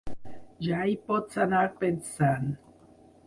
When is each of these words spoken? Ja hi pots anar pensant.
Ja 0.67 0.79
hi 0.91 0.95
pots 1.11 1.37
anar 1.45 1.61
pensant. 1.83 2.51